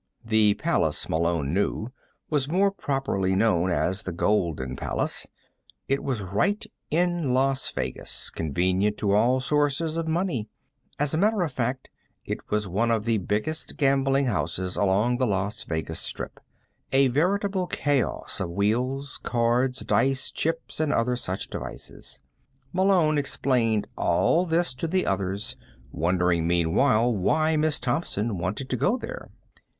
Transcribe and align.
The 0.25 0.55
Palace, 0.55 1.07
Malone 1.09 1.53
knew, 1.53 1.91
was 2.27 2.49
more 2.49 2.71
properly 2.71 3.35
known 3.35 3.69
as 3.69 4.01
the 4.01 4.11
Golden 4.11 4.75
Palace. 4.75 5.27
It 5.87 6.03
was 6.03 6.23
right 6.23 6.65
in 6.89 7.35
Las 7.35 7.69
Vegas 7.69 8.31
convenient 8.31 8.97
to 8.97 9.11
all 9.13 9.39
sources 9.39 9.97
of 9.97 10.07
money. 10.07 10.49
As 10.97 11.13
a 11.13 11.19
matter 11.19 11.43
of 11.43 11.51
fact, 11.51 11.91
it 12.25 12.49
was 12.49 12.67
one 12.67 12.89
of 12.89 13.05
the 13.05 13.19
biggest 13.19 13.77
gambling 13.77 14.25
houses 14.25 14.75
along 14.75 15.17
the 15.19 15.27
Las 15.27 15.63
Vegas 15.65 15.99
strip, 15.99 16.39
a 16.91 17.07
veritable 17.09 17.67
chaos 17.67 18.39
of 18.39 18.49
wheels, 18.49 19.19
cards, 19.21 19.81
dice, 19.85 20.31
chips 20.31 20.79
and 20.79 20.91
other 20.91 21.15
such 21.15 21.47
devices. 21.47 22.21
Malone 22.73 23.19
explained 23.19 23.85
all 23.95 24.47
this 24.47 24.73
to 24.73 24.87
the 24.87 25.05
others, 25.05 25.55
wondering 25.91 26.47
meanwhile 26.47 27.15
why 27.15 27.55
Miss 27.55 27.79
Thompson 27.79 28.39
wanted 28.39 28.67
to 28.71 28.75
go 28.75 28.97
there. 28.97 29.29